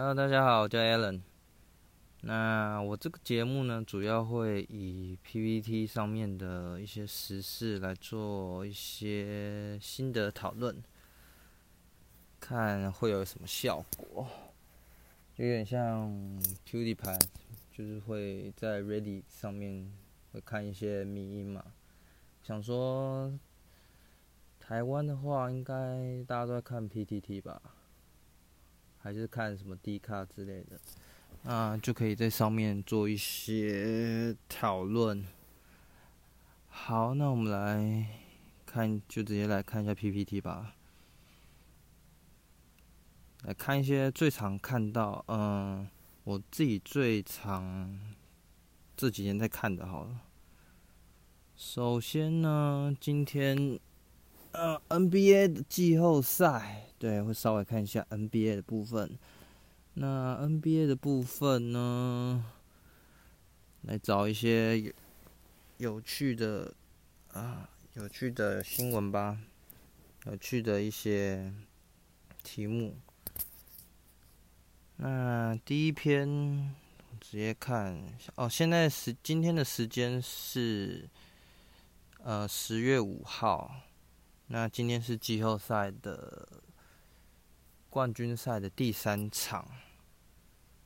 [0.00, 1.20] Hello，大家好，我叫 Alan。
[2.20, 10.80] 那我这个节目呢，主要会以 PPT 上面的一些时事来做一些新的讨论，
[12.38, 14.24] 看会有什么效果。
[15.34, 16.08] 有点像
[16.64, 17.20] PewDiePie，
[17.72, 19.92] 就是会在 Reddit 上面
[20.30, 21.64] 会看一些迷音嘛。
[22.44, 23.36] 想说
[24.60, 27.60] 台湾的话，应该大家都在看 PTT 吧？
[29.00, 35.26] 还是看什么 D 卡之类的，啊，就可以在上面做一些讨论。
[36.68, 38.06] 好，那我们来
[38.66, 40.74] 看，就直接来看一下 PPT 吧。
[43.44, 45.88] 来看一些最常看到，嗯，
[46.24, 47.98] 我自己最常
[48.96, 50.20] 这几天在看的，好了。
[51.56, 53.78] 首先呢，今天。
[54.50, 59.18] 呃，NBA 的季后赛，对，会稍微看一下 NBA 的部分。
[59.94, 62.44] 那 NBA 的部分呢，
[63.82, 64.92] 来找一些有
[65.76, 66.74] 有趣的
[67.32, 69.38] 啊，有趣的新闻吧，
[70.26, 71.52] 有趣的一些
[72.42, 72.96] 题目。
[74.96, 76.74] 那第一篇
[77.20, 81.08] 直接看一下哦，现在时今天的时间是
[82.24, 83.72] 呃十月五号。
[84.50, 86.48] 那今天是季后赛的
[87.98, 89.66] 冠军赛的第三场。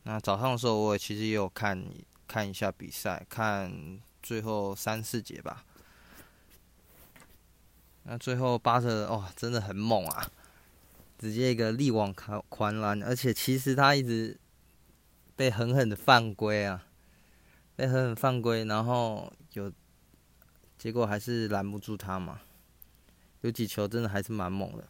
[0.04, 1.84] 那早上的时候，我其实也有看
[2.26, 5.62] 看一下比赛，看最后三四节吧。
[8.04, 10.26] 那最后巴特哦，真的很猛啊！
[11.18, 14.40] 直接一个力挽狂狂澜，而且其实他一直
[15.36, 16.86] 被狠狠的犯规啊，
[17.76, 19.70] 被狠狠犯规，然后有
[20.78, 22.40] 结果还是拦不住他嘛。
[23.42, 24.88] 有几球真的还是蛮猛的，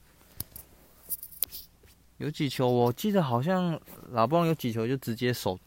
[2.23, 3.79] 有几球我记得好像
[4.11, 5.59] 老布朗有几球就直接守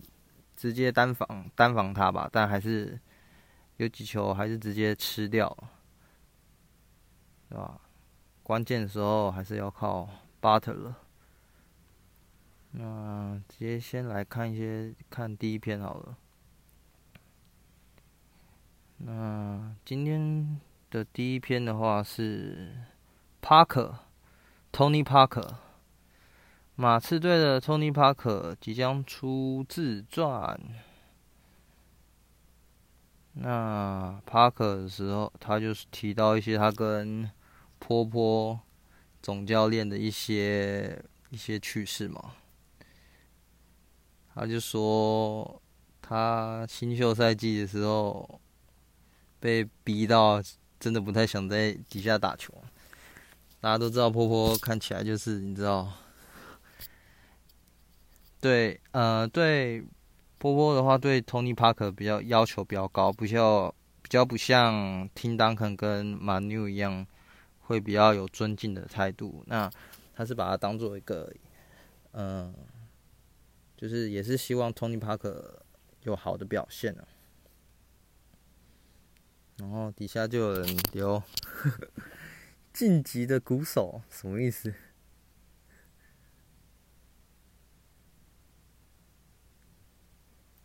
[0.56, 2.98] 直接单防单防他吧，但还是
[3.78, 5.56] 有几球还是直接吃掉，
[7.50, 7.82] 对吧？
[8.42, 10.10] 关键的时候还是要靠
[10.40, 10.96] 巴特勒。
[12.72, 16.18] 那直接先来看一些看第一篇好了。
[19.00, 20.60] 那今天。
[20.92, 22.72] 的第一篇的话是
[23.42, 24.00] 帕克
[24.72, 25.56] ，Tony Parker，
[26.76, 30.60] 马刺队的 Tony Parker 即将出自传。
[33.34, 37.30] 那帕克的时候，他就是提到一些他跟
[37.80, 38.60] 波波
[39.22, 42.34] 总教练的一些一些趣事嘛。
[44.34, 45.62] 他就说，
[46.02, 48.40] 他新秀赛季的时候
[49.40, 50.42] 被逼到。
[50.78, 52.54] 真的不太想在底下打球。
[53.60, 55.92] 大家都知道，波波看起来就是你知道，
[58.46, 59.84] 对，呃，对，
[60.38, 63.74] 波波的话对 Tony Parker 比较要求比较高，比较
[64.04, 67.08] 比较不像 Tim Duncan 跟 Manu 一样，
[67.62, 69.44] 会比较有尊敬的态度。
[69.48, 69.68] 那
[70.14, 71.34] 他是把他当做一个，
[72.12, 72.54] 嗯、
[73.76, 75.56] 就是也是希望 Tony Parker
[76.04, 77.08] 有好的表现啊。
[79.58, 81.24] 然后底下就有人留
[82.72, 84.72] “晋级的鼓手”什么意思？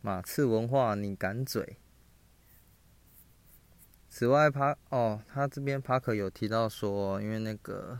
[0.01, 1.77] 马刺文化，你敢嘴？
[4.09, 7.99] 此外，帕哦，他这边帕克有提到说，因为那个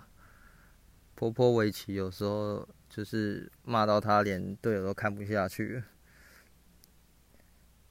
[1.14, 5.84] 波波维奇有时候就是骂到他连队友都看不下去。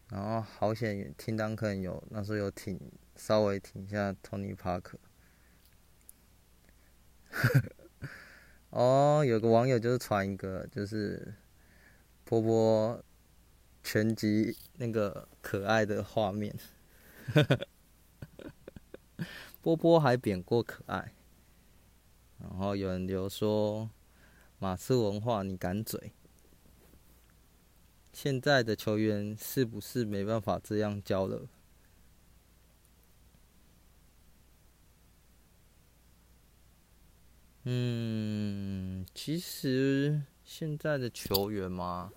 [0.09, 2.79] 然后好险，听当客人有那时候有挺
[3.15, 4.97] 稍微挺一下 Tony Parker。
[8.71, 11.33] 哦，有个网友就是传一个就是
[12.25, 13.03] 波波
[13.83, 16.55] 拳击那个可爱的画面。
[19.61, 21.13] 波波还贬过可爱。
[22.39, 23.91] 然后有人留说
[24.59, 26.13] 马刺文化，你敢嘴？
[28.13, 31.49] 现在的球员是不是没办法这样教了？
[37.65, 42.11] 嗯，其实现在的球员嘛，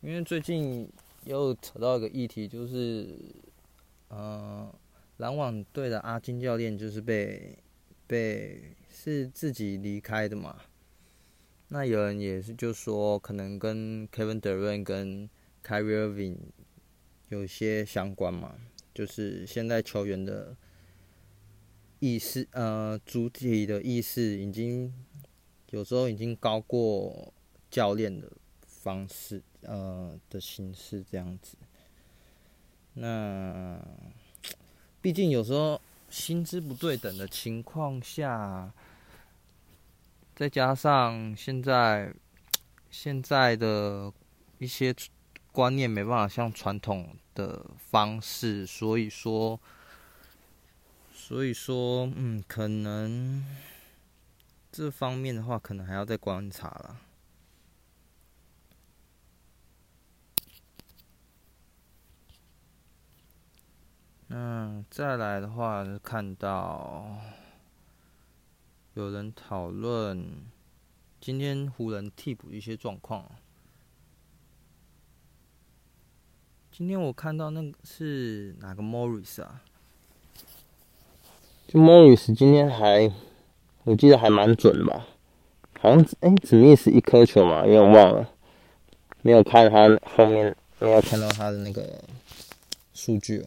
[0.00, 0.88] 因为最近
[1.24, 3.18] 又扯到一个议题，就是，
[4.08, 4.72] 呃，
[5.16, 7.58] 篮网队的阿金教练就是被
[8.06, 10.60] 被是自己离开的嘛。
[11.70, 15.28] 那有人也是就说，可能跟 Kevin Durant 跟
[15.64, 16.36] Kyrie Irving
[17.28, 18.54] 有些相关嘛，
[18.94, 20.56] 就是现在球员的
[21.98, 24.94] 意识，呃，主体的意识已经
[25.70, 27.34] 有时候已经高过
[27.68, 28.32] 教练的
[28.64, 31.56] 方式，呃的形式这样子。
[32.94, 33.78] 那
[35.00, 38.72] 毕竟有时候薪资不对等的情况下，
[40.34, 42.12] 再加上现在
[42.90, 44.12] 现在的
[44.58, 44.94] 一些
[45.52, 49.60] 观念没办法像传统的方式，所以说，
[51.12, 53.44] 所以说，嗯，可能
[54.72, 57.00] 这方面的话，可能还要再观察了。
[64.30, 67.16] 嗯，再来的话看到
[68.92, 70.22] 有人讨论
[71.18, 73.24] 今天湖人替补一些状况。
[76.70, 79.62] 今天我看到那个是哪个 Morris 啊？
[81.66, 83.10] 就 Morris 今天还，
[83.84, 85.06] 我记得还蛮准的吧？
[85.80, 88.30] 好像哎，只 miss 一颗球嘛，因为我忘了，
[89.22, 92.04] 没有看他后面，没有看到他的那个
[92.92, 93.46] 数据。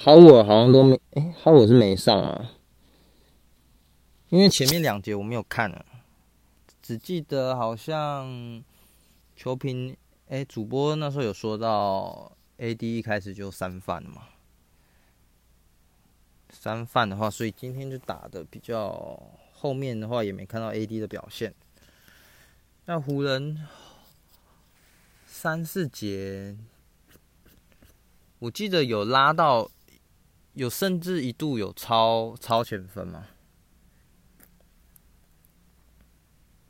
[0.00, 2.52] 哈尔好像都没，哎，好我是没上啊，
[4.28, 5.84] 因为前面两节我没有看了，
[6.80, 8.62] 只记得好像
[9.34, 9.96] 球评，
[10.28, 14.28] 哎，主播那时候有说到，AD 一开始就三犯了嘛，
[16.50, 19.20] 三犯的话，所以今天就打的比较
[19.52, 21.52] 后面的话也没看到 AD 的表现，
[22.84, 23.66] 那湖人
[25.26, 26.56] 三四节，
[28.38, 29.68] 我记得有拉到。
[30.58, 33.28] 有甚至一度有超超前分嘛，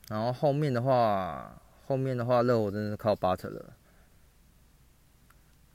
[0.09, 3.73] 然后后面的话，后面的话，热火真的是靠巴特勒。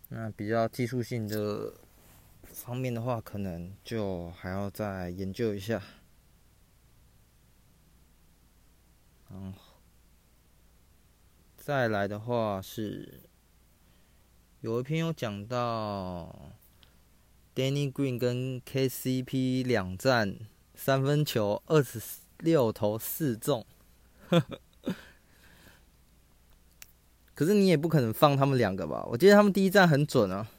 [0.10, 1.74] 那比较技术性的
[2.44, 5.82] 方面的话，可能就还要再研究一下。
[9.28, 9.60] 然后
[11.58, 13.24] 再来的话是，
[14.62, 16.52] 有一篇有讲到。
[17.56, 20.36] Danny Green 跟 KCP 两战
[20.74, 22.02] 三分球二十
[22.40, 23.64] 六投四中，
[27.36, 29.06] 可是你也不可能放他们两个吧？
[29.10, 30.50] 我记得他们第一站很准啊，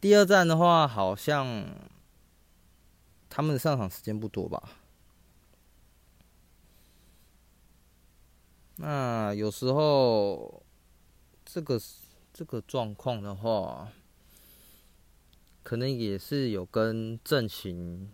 [0.00, 1.66] 第二站的话好像
[3.28, 4.62] 他们的上场时间不多吧？
[8.76, 10.62] 那有时候
[11.44, 11.80] 这个
[12.32, 13.88] 这个状况的话。
[15.62, 18.10] 可能也是有跟阵型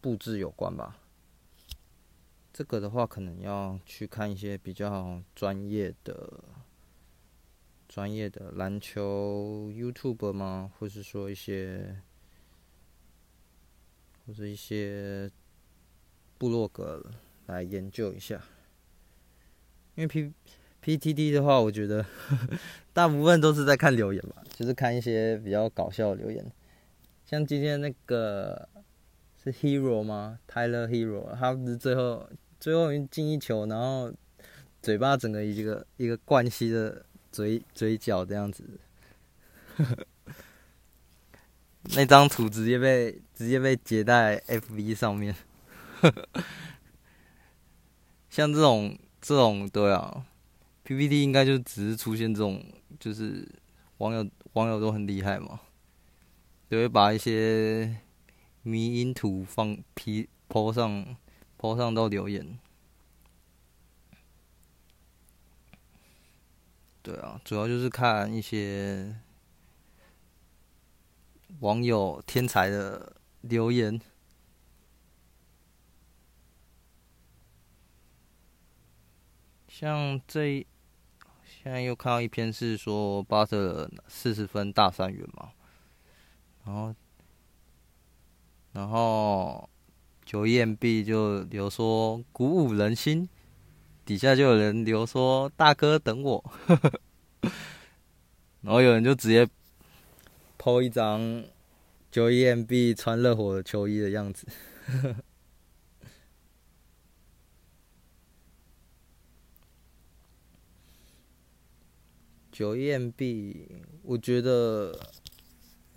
[0.00, 0.98] 布置有关吧。
[2.52, 6.42] 这个的话，可能要去看一些比较专业的、
[7.88, 10.72] 专业的篮球 YouTube 吗？
[10.78, 12.02] 或是说一些，
[14.26, 15.30] 或者一些
[16.36, 17.04] 部落格
[17.46, 18.42] 来研究一下。
[19.94, 20.32] 因为 P
[20.82, 22.04] PTT 的话，我觉得
[22.92, 26.44] 大部分都是在看留言吧，就是看一些比较搞笑的留言。
[27.28, 28.66] 像今天那个
[29.44, 32.26] 是 Hero 吗？Tyler Hero，他不是最后
[32.58, 34.10] 最后进一球，然后
[34.80, 38.64] 嘴巴整个一个一个冠希的嘴嘴角这样子，
[41.94, 45.34] 那张图直接被直接被截在 FB 上面，
[48.30, 50.24] 像这种这种对啊
[50.82, 52.64] ，PPT 应该就只是出现这种，
[52.98, 53.46] 就是
[53.98, 55.60] 网友网友都很厉害嘛。
[56.68, 58.02] 就会把一些
[58.62, 61.16] 迷因图放 P po 上
[61.58, 62.58] po 上到留言，
[67.02, 69.16] 对啊，主要就是看一些
[71.60, 73.98] 网友天才的留言，
[79.68, 80.66] 像这
[81.46, 85.52] 现在又看到一篇是说巴特四十分大三元嘛。
[86.68, 86.94] 然后，
[88.72, 89.70] 然后
[90.26, 93.26] 九 EMB 就留说鼓舞人心，
[94.04, 96.44] 底下就有人留说大哥等我，
[98.60, 99.48] 然后有人就直接
[100.58, 101.42] 抛一张
[102.10, 104.46] 九 EMB 穿热火的球衣的样子，
[112.52, 113.56] 九 EMB
[114.02, 114.92] 我觉得。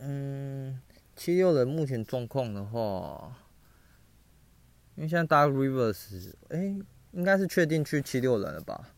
[0.03, 0.81] 嗯，
[1.15, 3.38] 七六人目前状况的话，
[4.96, 6.75] 因为现在搭 Rivers，哎，
[7.12, 8.96] 应该是确定去七六人了吧？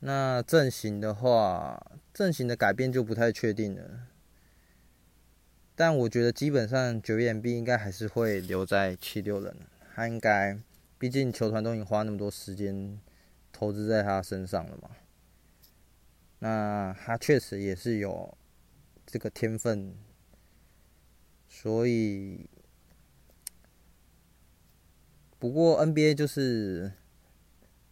[0.00, 1.80] 那阵型的话，
[2.12, 4.08] 阵型的改变就不太确定了。
[5.76, 9.56] 但我觉得基本上九眼 B 应该还是会留在七六人，
[9.94, 10.58] 他应该，
[10.98, 13.00] 毕竟球团都已经花那么多时间
[13.52, 14.90] 投资在他身上了嘛。
[16.40, 18.36] 那他确实也是有
[19.12, 19.94] 这个天分，
[21.46, 22.48] 所以
[25.38, 26.94] 不过 NBA 就是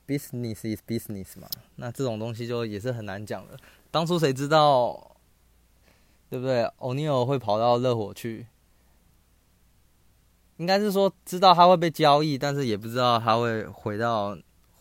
[0.07, 1.47] business is business 嘛，
[1.77, 3.59] 那这种东西就也是很难讲的。
[3.91, 5.15] 当初谁知道，
[6.31, 6.63] 对不对？
[6.79, 8.47] 欧尼尔会跑到热火去？
[10.57, 14.35] 应该是说知道他会被交易，但是也不知道他会回到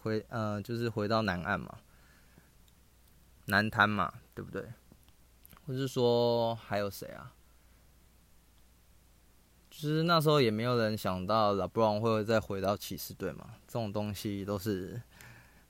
[0.03, 1.79] 回呃，就是回到南岸嘛，
[3.48, 4.63] 南滩嘛，对不对？
[5.70, 7.32] 或是说还有谁啊？
[9.70, 15.00] 就是那时候也没有人想到拉布朗会再回到骑士队嘛，这种东西都是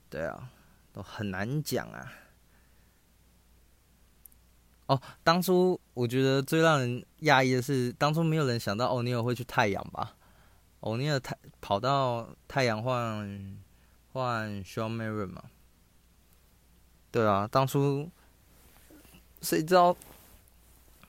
[0.10, 0.50] 对啊，
[0.94, 2.14] 都很难讲啊。
[4.86, 10.16] 哦，当初我觉得最让人讶异的是，当初没有人想到欧尼尔会去太阳吧？
[10.80, 13.62] 欧尼尔太跑到太阳换
[14.14, 15.44] 换 Shawn m a r r 嘛？
[17.12, 18.10] 对啊，当初
[19.42, 19.96] 谁知道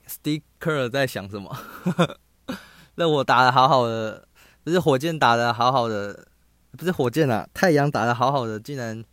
[0.06, 1.56] Sticker 在想什么？
[2.96, 4.26] 那我打得好好的，
[4.64, 6.26] 不是火箭打得好好的，
[6.72, 9.04] 不是火箭啊，太阳打得好好的，竟然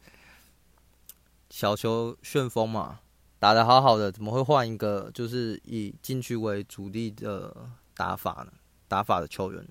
[1.50, 3.00] 小球旋风嘛？
[3.40, 7.56] 打得好好的，怎么会换一个就是以禁区为主力的
[7.96, 8.52] 打法呢？
[8.88, 9.66] 打法的球员，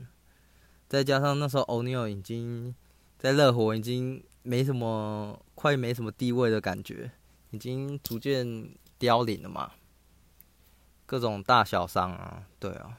[0.89, 2.75] 再加上那时候欧尼尔已经
[3.19, 7.11] 在热火已经没什么，快没什么地位的感觉，
[7.51, 9.73] 已经逐渐凋零了嘛。
[11.05, 12.99] 各种大小伤啊，对啊。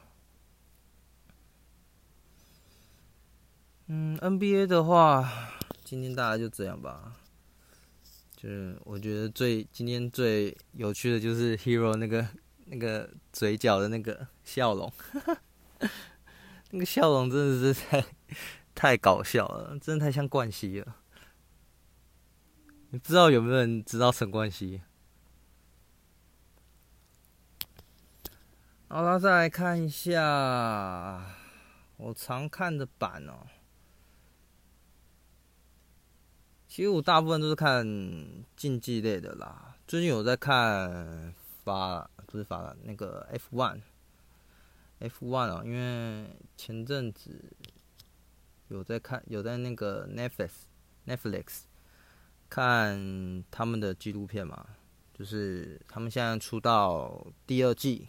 [3.88, 5.30] 嗯，NBA 的话，
[5.84, 7.14] 今天大概就这样吧。
[8.36, 12.28] 就是我觉得最今天最有趣的就是 Hero 那个
[12.66, 14.92] 那个嘴角的那个笑容，
[16.72, 18.06] 那个笑容真的是太
[18.76, 20.98] 太搞笑了，真的太像冠希了。
[22.90, 24.82] 你不知道有没有人知道陈冠希？
[28.90, 31.36] 好了，再来看一下
[31.98, 33.46] 我常看的版哦。
[36.70, 37.86] 其实我大部分都是看
[38.56, 39.76] 竞技类的啦。
[39.86, 41.34] 最近有在看
[41.66, 47.44] 法，不是法那个 F One，F One 啊，因为前阵子
[48.70, 51.64] 有在看，有在那个 Netflix，Netflix
[52.50, 54.66] 看他们的纪录片嘛，
[55.14, 58.08] 就是他们现在出到第二季，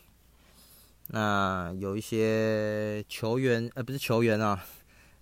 [1.08, 4.64] 那有一些球员，呃，不是球员啊，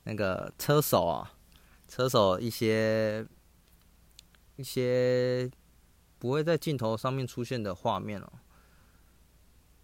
[0.04, 1.32] 那个车手啊，
[1.88, 3.26] 车手一些。
[4.58, 5.50] 一些
[6.18, 8.32] 不会在镜头上面出现的画面哦，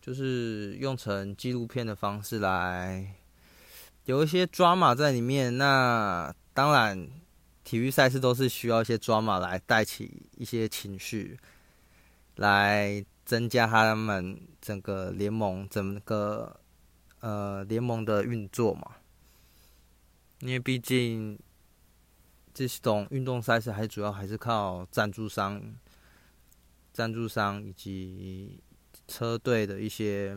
[0.00, 3.16] 就是用成纪录片的方式来，
[4.06, 5.58] 有一些 drama 在里面。
[5.58, 7.06] 那当然，
[7.64, 11.38] 体育赛事都是需要一些 drama 来带起一些情绪，
[12.36, 16.58] 来增加他们整个联盟整个
[17.20, 18.96] 呃联盟的运作嘛。
[20.38, 21.38] 因为毕竟。
[22.54, 25.74] 这种运动赛事还主要还是靠赞助商、
[26.92, 28.62] 赞助商以及
[29.08, 30.36] 车队的一些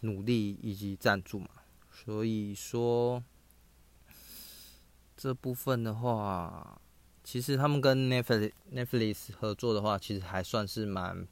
[0.00, 1.48] 努力以及赞助嘛，
[1.90, 3.24] 所以说
[5.16, 6.78] 这部分的话，
[7.24, 11.26] 其实他们跟 Netflix Netflix 合作的话，其实还算是蛮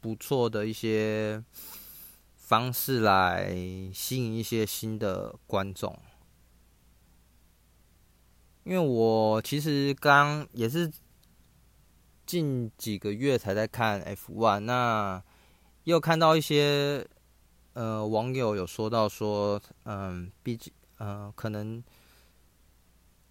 [0.00, 1.44] 不错的一些
[2.36, 3.52] 方式来
[3.92, 5.98] 吸引一些新的观众。
[8.64, 10.90] 因为我其实刚也是
[12.26, 15.22] 近几个月才在看 F One，那
[15.84, 17.06] 又看到一些
[17.72, 21.82] 呃网友有说到说，嗯，毕竟呃可能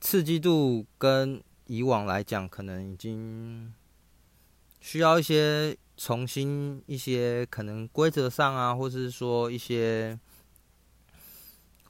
[0.01, 3.71] 刺激度跟以往来讲，可能已经
[4.81, 10.17] 需要一些重新一些可能规则上啊，或是说一些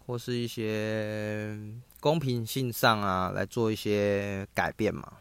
[0.06, 1.58] 或是一些。
[2.02, 5.18] 公平性上啊，来做一些改变嘛，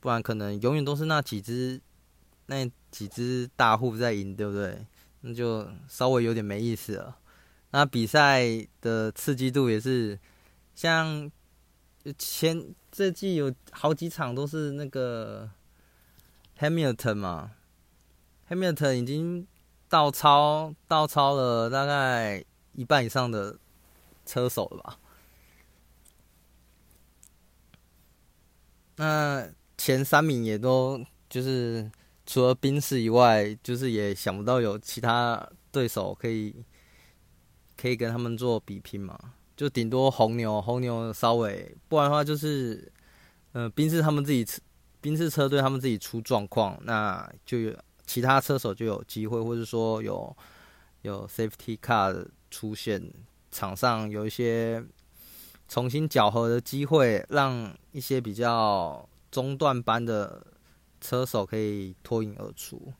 [0.00, 1.80] 不然可能永远都是那几只
[2.46, 4.84] 那几只大户在赢，对不对？
[5.20, 7.16] 那就稍微有点没意思了。
[7.70, 8.44] 那比赛
[8.80, 10.18] 的刺激度也是，
[10.74, 11.30] 像
[12.18, 15.48] 前这季有好几场都是那个
[16.58, 17.52] Hamilton 嘛
[18.48, 19.46] ，Hamilton 已经
[19.88, 23.58] 倒超倒超了大概一半以上的
[24.26, 24.98] 车手了吧。
[28.96, 31.90] 那前三名也都就是
[32.26, 36.54] 除了宾士以外，就是也想不到有其他对手可以
[37.76, 39.18] 可以跟他们做比拼嘛，
[39.56, 42.90] 就顶多红牛，红牛稍微，不然的话就是
[43.52, 44.60] 呃，宾士他们自己车，
[45.00, 50.36] 宾士车队他们自己出状况，那就有其他车手就有机会，或者说有
[51.02, 53.02] 有 safety car 出现，
[53.50, 54.84] 场上有一些
[55.68, 60.46] 重新搅和的机会，让一些比较中段班的
[61.00, 62.92] 车手可以脱颖而出。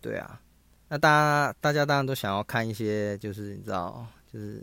[0.00, 0.40] 对啊，
[0.88, 4.62] 那大家大家当然都想要看一些，就是你知道，就是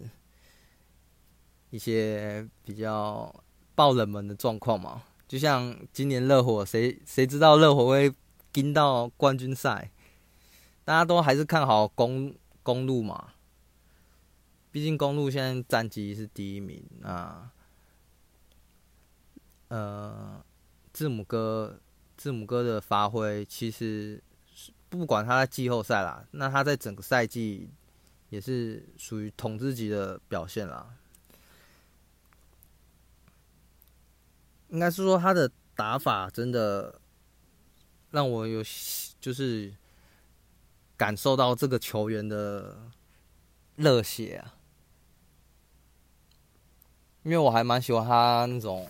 [1.71, 3.33] 一些比较
[3.73, 5.01] 爆冷门的状况嘛。
[5.27, 8.13] 就像今年热火，谁谁知道热火会
[8.53, 9.91] 撑到冠军赛？
[10.83, 13.33] 大家都还是看好公公路嘛。
[14.71, 17.51] 毕竟公路现在战绩是第一名啊。
[19.67, 20.43] 呃，
[20.93, 21.79] 字母哥，
[22.17, 24.21] 字母哥的发挥其实
[24.89, 27.69] 不管他在季后赛啦，那他在整个赛季
[28.29, 30.95] 也是属于统治级的表现啦。
[34.69, 37.00] 应该是说他的打法真的
[38.11, 38.61] 让我有
[39.19, 39.73] 就是
[40.95, 42.91] 感受到这个球员的
[43.75, 44.55] 热血啊，
[47.23, 48.87] 因为我还蛮喜欢他那种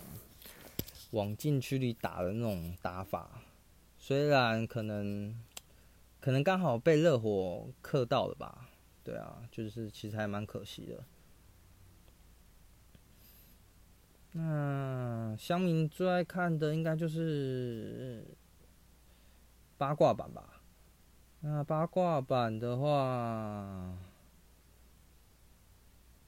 [1.12, 3.42] 往禁区里打的那种打法，
[3.98, 5.40] 虽然可能
[6.20, 8.70] 可能刚好被热火克到了吧，
[9.04, 11.04] 对啊，就是其实还蛮可惜的。
[14.34, 18.26] 那香民最爱看的应该就是
[19.82, 20.62] 八卦版吧？
[21.40, 23.98] 那八卦版的话，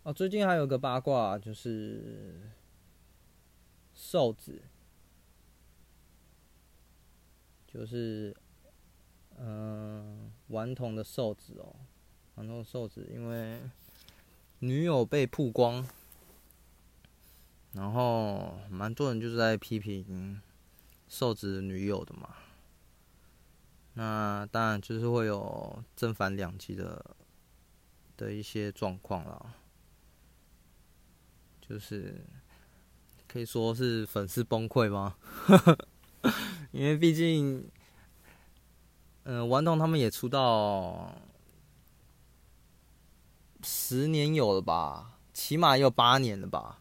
[0.01, 2.49] 哦，最近还有个八卦就是
[3.93, 4.59] 瘦子，
[7.67, 8.35] 就是
[9.37, 11.75] 嗯，顽童的瘦子哦，
[12.33, 13.61] 顽童瘦子，因为
[14.57, 15.87] 女友被曝光。
[17.73, 20.41] 然后蛮多人就是在批评
[21.07, 22.35] 瘦子女友的嘛，
[23.93, 27.15] 那当然就是会有正反两极的
[28.17, 29.53] 的一些状况啦，
[31.61, 32.25] 就是
[33.27, 35.15] 可以说是粉丝崩溃吗？
[36.71, 37.69] 因为毕竟，
[39.23, 41.15] 嗯、呃，顽童他们也出道
[43.63, 46.79] 十年有了吧，起码也有八年了吧。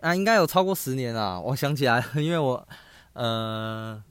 [0.00, 1.40] 啊，应该有超过十年了。
[1.40, 2.68] 我想起来，因为我，
[3.14, 4.02] 呃，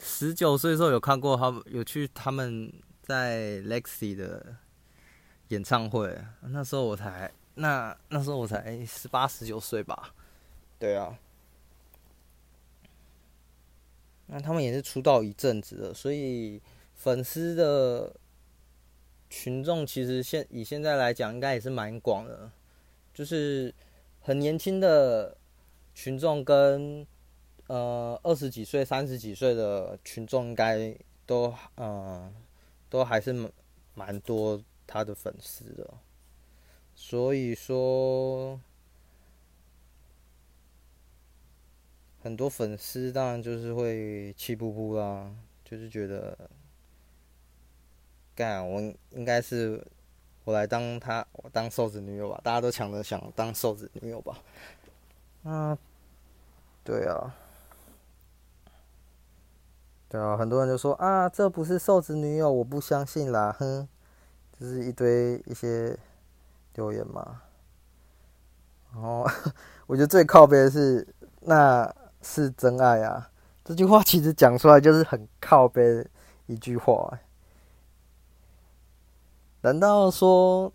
[0.00, 4.56] 十九岁的时候有看过他们，有去他们在 Lexi 的
[5.48, 6.18] 演唱会。
[6.40, 10.14] 那时候我才，那那时候我才十八、十九岁吧。
[10.78, 11.16] 对啊。
[14.26, 16.60] 那他们也是出道一阵子了，所以
[16.94, 18.12] 粉丝的
[19.28, 22.50] 群众其实现以现在来讲，应该也是蛮广的，
[23.14, 23.72] 就是。
[24.22, 25.34] 很年轻的
[25.94, 27.04] 群众跟
[27.70, 30.92] 呃二十几岁、三十几岁的群众，应该
[31.24, 32.32] 都呃
[32.88, 33.32] 都还是
[33.94, 35.88] 蛮多他的粉丝的，
[36.96, 38.60] 所以说
[42.20, 45.32] 很多粉丝当然就是会气噗噗啦，
[45.64, 46.36] 就是觉得
[48.34, 48.80] 干我
[49.10, 49.86] 应该是。
[50.42, 54.42] 我来当他，我当瘦子女友吧，大家都抢着想当瘦子女友吧。
[55.44, 55.78] 啊，
[56.82, 57.36] 对啊，
[60.10, 63.88] 对啊，很多人就说啊，这不是瘦子女友，我不相信啦，哼，
[64.58, 65.96] 就是一堆一些
[66.74, 67.42] 留言嘛。
[68.92, 69.24] 然后
[69.86, 71.06] 我觉得最靠北的是，
[71.42, 71.88] 那
[72.22, 73.30] 是真爱啊，
[73.64, 76.06] 这句话其实讲出来就是很靠北的
[76.46, 77.16] 一句话。
[79.60, 80.72] 难道说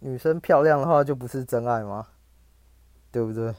[0.00, 2.08] 女生漂亮的话就不是真爱吗？
[3.12, 3.54] 对不对？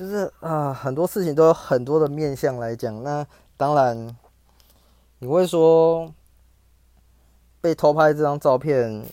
[0.00, 3.02] 就是啊，很多事情都有很多的面向来讲。
[3.02, 3.26] 那
[3.58, 4.16] 当然，
[5.18, 6.10] 你会说
[7.60, 9.04] 被偷拍这张照片，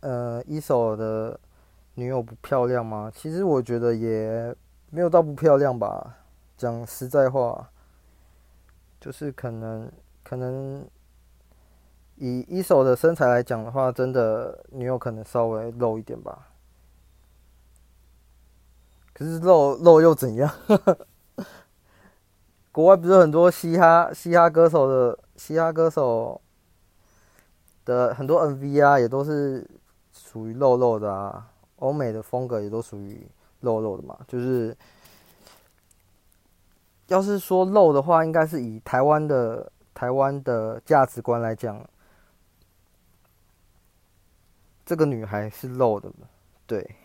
[0.00, 1.38] 呃，一手的
[1.96, 3.12] 女友不漂亮吗？
[3.14, 4.56] 其实我觉得也
[4.88, 6.16] 没有到不漂亮吧。
[6.56, 7.68] 讲实在话，
[8.98, 9.92] 就是可能。
[10.24, 10.88] 可能
[12.16, 16.51] 以一手的身材来讲的话，真的女友可能稍微露一点吧。
[19.12, 20.50] 可是露露又怎样？
[22.72, 26.40] 国外不是很多嘻哈嘻哈歌手的嘻哈歌手
[27.84, 29.68] 的很多 MV 啊，也都是
[30.12, 31.48] 属于露露的啊。
[31.76, 33.26] 欧美的风格也都属于
[33.60, 34.18] 露露的嘛。
[34.26, 34.76] 就是
[37.08, 39.70] 要是说露的话，应该是以台湾的。
[39.94, 41.86] 台湾的价值观来讲，
[44.86, 46.10] 这个女孩是露的，
[46.66, 46.96] 对。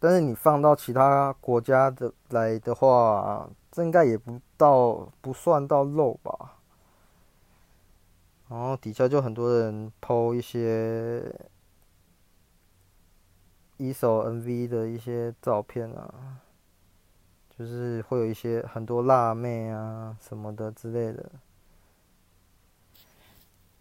[0.00, 6.56] 但是你放到其他国家的来的话，这应该也不到不算到漏吧。
[8.48, 11.34] 然后底下就很多人 po 一些
[13.76, 16.40] 一手 MV 的一些照片啊，
[17.50, 21.30] 就是会有一些很多辣妹啊什么的之类的。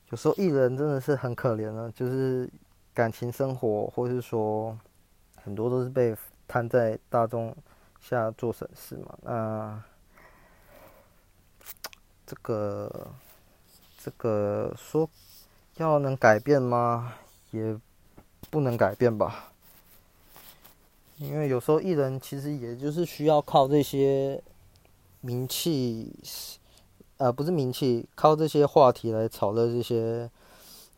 [0.09, 2.49] 有时候艺人真的是很可怜啊，就是
[2.93, 4.77] 感情生活，或是说
[5.47, 6.13] 很多都是被
[6.45, 7.55] 摊在大众
[8.01, 9.17] 下做审视嘛。
[9.21, 9.81] 那
[12.25, 13.07] 这个。
[13.99, 15.09] 这个说
[15.75, 17.15] 要能改变吗？
[17.51, 17.77] 也
[18.49, 19.51] 不能改变吧。
[21.17, 24.41] 因为有时候艺人其实也就是需要靠这些
[25.19, 26.17] 名气，
[27.17, 30.29] 呃，不是名气，靠这些话题来炒热这些，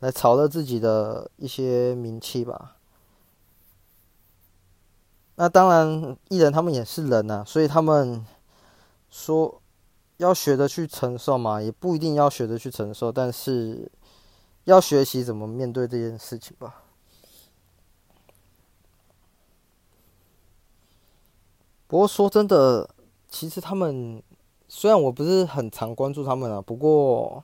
[0.01, 2.75] 来炒热自己的一些名气吧。
[5.39, 8.25] 那当然，艺人他们也是人呐，所以他们
[9.09, 9.61] 说。
[10.19, 13.89] 要学着去承受嘛，也不一定要学着去承受，但是
[14.65, 16.83] 要学习怎么面对这件事情吧。
[21.87, 22.89] 不过说真的，
[23.29, 24.21] 其实他们
[24.67, 27.41] 虽然我不是很常关注他们啊，不过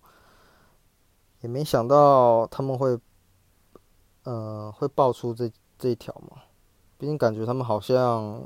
[1.40, 3.00] 也没想到他们会，
[4.24, 6.42] 呃，会爆出这这一条嘛。
[6.98, 8.44] 毕竟感觉他们好像。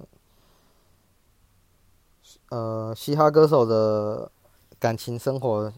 [2.49, 4.31] 呃，嘻哈歌手的
[4.79, 5.71] 感情生活，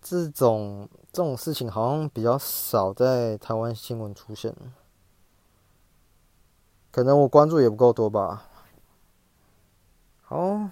[0.00, 4.54] 这种这种事情好像比较少在台湾新闻出现，
[6.92, 8.44] 可能我关注也不够多吧。
[10.22, 10.70] 好，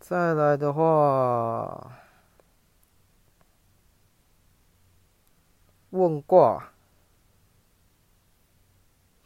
[0.00, 1.92] 再来的话，
[5.90, 6.72] 问卦，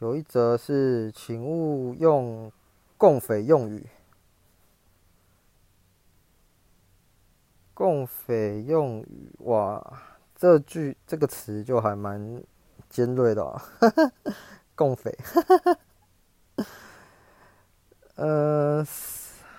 [0.00, 2.52] 有一则是，请勿用。
[2.98, 3.86] 共匪用语，
[7.72, 10.02] 共匪用语，哇，
[10.36, 12.42] 这句这个词就还蛮
[12.90, 13.62] 尖锐的啊，
[14.76, 15.18] 共匪，
[18.16, 18.84] 呃，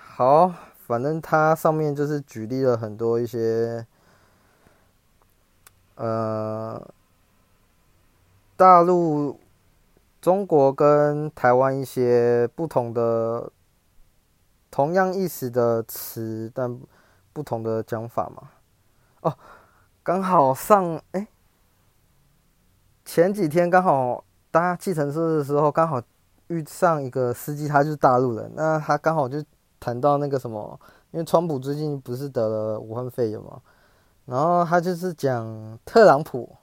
[0.06, 0.54] 好，
[0.86, 3.84] 反正它上面就是举例了很多一些，
[5.96, 6.80] 呃，
[8.56, 9.41] 大陆。
[10.22, 13.50] 中国跟台湾一些不同的、
[14.70, 16.80] 同样意思的词，但
[17.32, 18.50] 不同的讲法嘛。
[19.22, 19.36] 哦，
[20.04, 21.26] 刚好上哎、
[23.04, 26.00] 前几天刚好搭计程车的时候，刚好
[26.46, 28.48] 遇上一个司机，他就是大陆人。
[28.54, 29.42] 那他刚好就
[29.80, 30.78] 谈到那个什么，
[31.10, 33.60] 因为川普最近不是得了武汉肺炎嘛，
[34.26, 36.56] 然后他就是讲特朗普，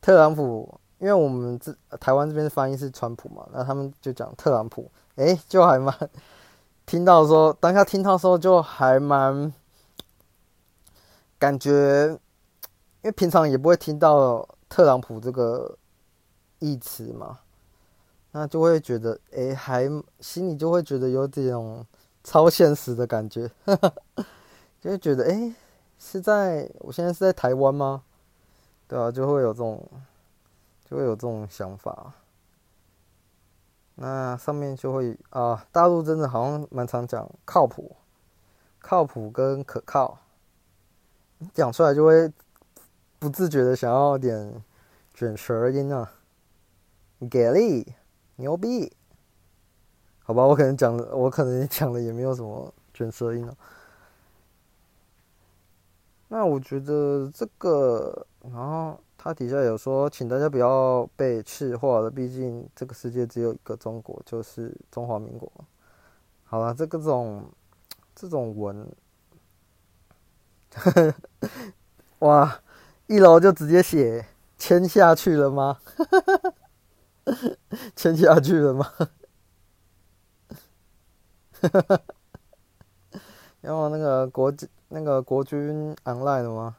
[0.00, 0.80] 特朗普。
[0.98, 5.94] 因为我们这台湾这边的翻译是川普嘛，那他们就讲特朗普，诶，就还蛮
[6.84, 9.52] 听到说，当下听到的时候就还蛮
[11.38, 15.78] 感觉，因为平常也不会听到特朗普这个
[16.58, 17.38] 义词嘛，
[18.32, 21.54] 那就会觉得，诶，还心里就会觉得有点
[22.24, 23.94] 超现实的感觉，呵呵，
[24.80, 25.54] 就会觉得，诶，
[25.96, 28.02] 是在我现在是在台湾吗？
[28.88, 29.80] 对啊，就会有这种。
[30.88, 32.14] 就会有这种想法，
[33.96, 37.94] 那上面就会啊，大陆真的好像蛮常讲靠谱、
[38.78, 40.18] 靠谱跟可靠，
[41.52, 42.32] 讲出来就会
[43.18, 44.64] 不自觉的想要点
[45.12, 46.10] 卷舌音啊，
[47.30, 47.92] 给力、
[48.36, 48.90] 牛逼，
[50.22, 53.54] 好吧，我可能讲的，我可能讲的也没有什么卷舌音啊。
[56.28, 58.98] 那我觉得这个，然后。
[59.20, 65.52] 他底下有说，请大家不要被赤化了，毕竟这个世界只有一个中国，就是中华民国。
[66.44, 67.50] 好了，这个种
[68.14, 68.88] 这种文，
[72.20, 72.60] 哇，
[73.08, 74.24] 一楼就直接写
[74.56, 75.78] 签下去了吗？
[77.96, 78.88] 签下去了吗？
[83.60, 84.54] 然后 那个国
[84.88, 86.76] 那个国军 online 了吗？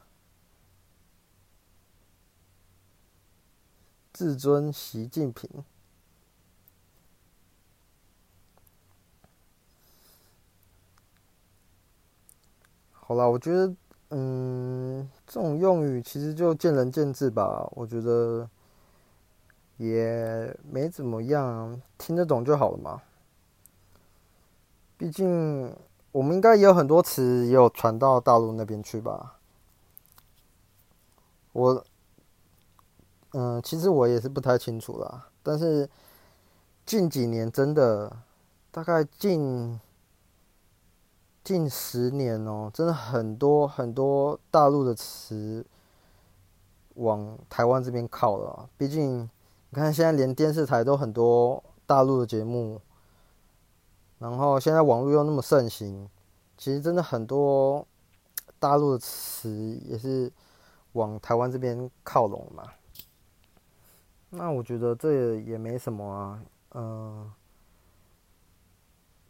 [4.20, 5.50] 至尊习近平。
[12.92, 13.74] 好啦，我觉得，
[14.10, 17.66] 嗯，这种用语其实就见仁见智吧。
[17.72, 18.50] 我觉得
[19.78, 23.02] 也没怎么样，听得懂就好了嘛。
[24.98, 25.74] 毕竟
[26.12, 29.38] 我们应该也有很多词也有传到大陆那边去吧。
[31.54, 31.86] 我。
[33.34, 35.88] 嗯，其实我也是不太清楚啦，但是
[36.86, 38.12] 近几年真的，
[38.72, 39.80] 大概近
[41.44, 45.64] 近十年哦，真的很多很多大陆的词
[46.96, 48.68] 往台湾这边靠了。
[48.78, 49.22] 毕竟
[49.70, 52.82] 你看，现在连电视台都很多大陆的节目，
[54.18, 56.10] 然后现在网络又那么盛行，
[56.58, 57.86] 其实真的很多
[58.58, 60.32] 大陆的词也是
[60.94, 62.64] 往台湾这边靠拢嘛。
[64.32, 66.44] 那我觉得这也没什么啊，
[66.76, 67.32] 嗯，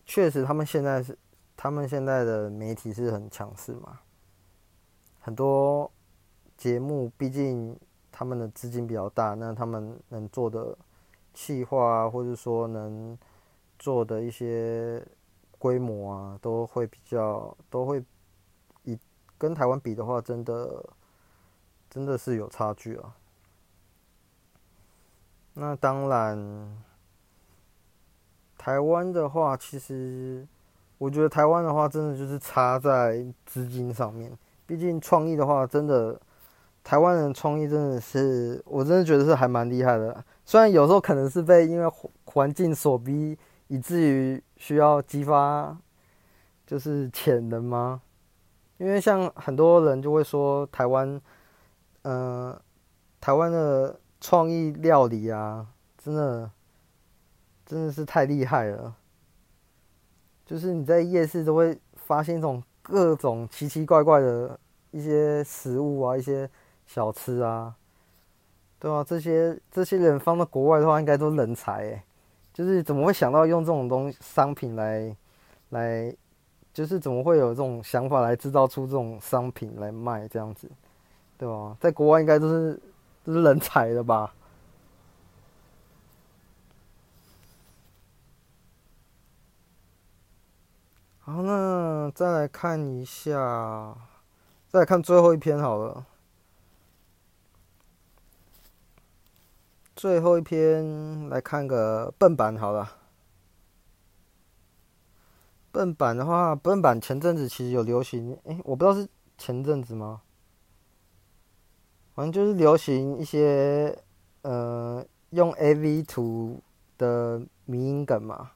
[0.05, 1.17] 确实他们现在是，
[1.55, 4.01] 他们现在的媒体是很强势嘛，
[5.21, 5.89] 很多
[6.57, 7.79] 节目毕竟
[8.11, 10.77] 他们的资金比较大，那他们能做的
[11.33, 13.17] 企划啊，或者说能
[13.77, 15.01] 做的一些
[15.57, 18.03] 规模啊，都会比较都会
[18.83, 18.99] 以
[19.37, 20.85] 跟台湾比的话，真的
[21.89, 23.15] 真的是有差距啊。
[25.61, 26.77] 那当然，
[28.57, 30.47] 台湾的话，其实
[30.97, 34.31] 我觉得台湾的话，真的就是差在资金上面。
[34.65, 36.17] 毕竟创意的话，真的
[36.81, 40.23] 台湾人创意真的是，我真的觉得是还蛮厉害的。
[40.45, 41.91] 虽然有时候可能是被因为
[42.23, 45.77] 环境所逼，以至于需要激发
[46.65, 48.01] 就是潜能吗？
[48.77, 51.19] 因为像很多人就会说台湾，
[52.03, 52.57] 嗯、
[53.19, 53.99] 台湾的。
[54.21, 56.51] 创意料理啊，真的，
[57.65, 58.95] 真的是太厉害了。
[60.45, 64.59] 就是你在夜市都会发现一种各种奇奇怪怪的
[64.91, 66.49] 一些食物啊，一些
[66.85, 67.75] 小吃啊，
[68.79, 72.03] 对啊，这些这些人放到国外的话，应该都是人才诶。
[72.51, 75.15] 就是怎么会想到用这种东商品来
[75.69, 76.13] 来，
[76.73, 80.69] 就是怎么会有这种想法来制造出这种商品来卖这样子，
[81.37, 81.77] 对吧？
[81.79, 82.77] 在国外应该都是。
[83.31, 84.33] 是人才的吧？
[91.19, 93.95] 好，那再来看一下，
[94.67, 96.05] 再来看最后一篇好了。
[99.95, 102.97] 最后一篇来看个笨版好了。
[105.71, 110.21] 笨版的话，笨版前阵子其实有流行，哎，我不知道是前阵子吗？
[112.19, 113.97] 反正就是流行一些，
[114.41, 116.61] 呃，用 AV 图
[116.97, 118.51] 的迷因梗嘛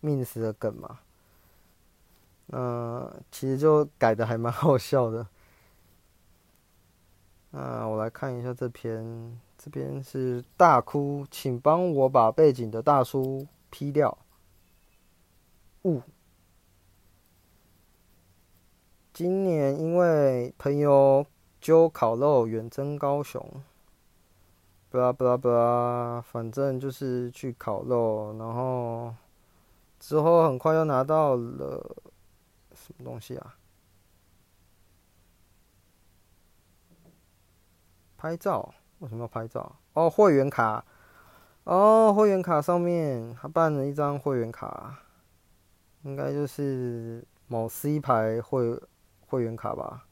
[0.00, 1.00] ，memes 的梗嘛，
[2.50, 5.26] 嗯、呃，其实就改的还蛮好笑的。
[7.50, 14.16] 那我来看一下这篇，这边是大哭，请帮我把背景的大叔 P 掉。
[19.12, 21.26] 今年因为朋友。
[21.60, 23.62] 揪烤肉远征高雄，
[24.88, 29.14] 不啦不啦不啦，反正就是去烤肉，然后
[29.98, 31.96] 之后很快又拿到了
[32.72, 33.56] 什么东西啊？
[38.16, 38.72] 拍照？
[39.00, 39.76] 为什么要拍照？
[39.92, 40.84] 哦，会员卡，
[41.64, 44.98] 哦，会员卡上面他办了一张会员卡，
[46.02, 48.80] 应该就是某 C 牌会
[49.26, 50.06] 会员卡吧。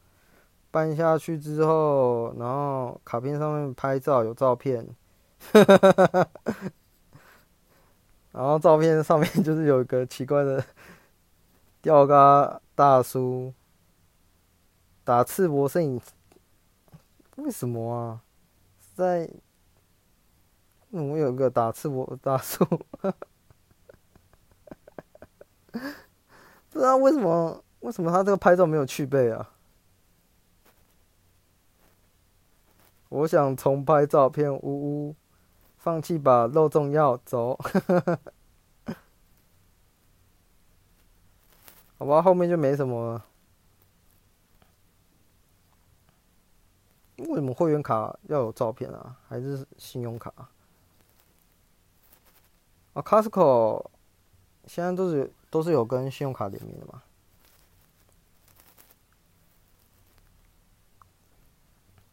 [0.71, 4.87] 搬下去之后，然后卡片上面拍照有照片，
[8.31, 10.63] 然后照片上面就是有一个奇怪的
[11.81, 13.53] 吊嘎大叔
[15.03, 15.99] 打赤膊摄影，
[17.37, 18.21] 为什么啊？
[18.95, 19.29] 在，
[20.91, 22.63] 怎么有个打赤膊大叔？
[25.71, 27.63] 不知道为什么？
[27.79, 29.49] 为什么他这个拍照没有去背啊？
[33.19, 34.59] 我想重拍照片，呜
[35.09, 35.15] 呜，
[35.77, 37.59] 放弃吧，肉重要走，
[41.97, 43.21] 好吧，后面就没什么。
[47.17, 49.17] 为什么会员卡要有照片啊？
[49.27, 50.33] 还是信用卡？
[52.93, 53.85] 啊，Costco
[54.65, 57.03] 现在都是都是有跟信用卡联名的嘛？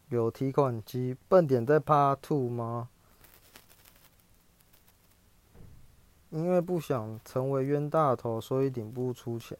[0.09, 2.87] 有提款机，笨点在 Part Two 吗？
[6.29, 9.57] 因为不想成为冤大头，所以顶不出钱。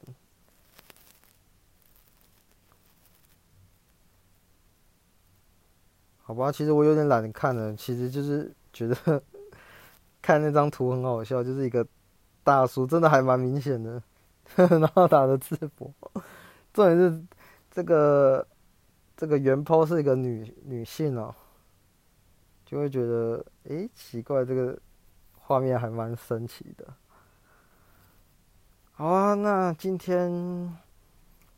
[6.22, 9.22] 好吧，其实我有点懒得看了，其实就是觉得
[10.22, 11.86] 看那张图很好笑，就是一个
[12.42, 14.02] 大叔，真的还蛮明显的，
[14.56, 15.90] 然后打的赤膊，
[16.72, 17.22] 重点是
[17.70, 18.46] 这个。
[19.18, 21.34] 这个原 po 是一个女女性哦，
[22.64, 24.78] 就会觉得诶奇怪，这个
[25.36, 26.86] 画面还蛮神奇的。
[28.92, 30.30] 好啊，那今天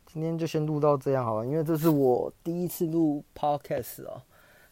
[0.07, 4.19] 今天就先录到这样好了，因为这是我第一次录 podcast 哦，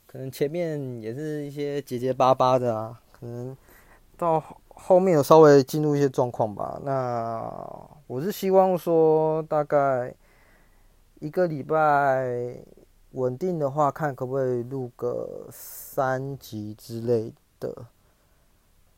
[0.07, 3.55] 可能前面也是一些结结巴巴的啊，可能
[4.17, 6.81] 到后面有稍微进入一些状况吧。
[6.83, 7.39] 那
[8.07, 10.11] 我是希望说，大概
[11.19, 12.55] 一个礼拜
[13.11, 17.87] 稳定的话，看可不可以录个三集之类的。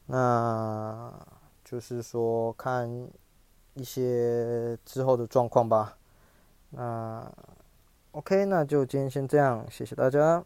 [0.08, 1.14] 那
[1.64, 2.90] 就是说，看
[3.76, 5.98] 一些之后的状况吧。
[6.72, 7.32] 那
[8.12, 10.44] OK，那就今天先这样，谢谢大家。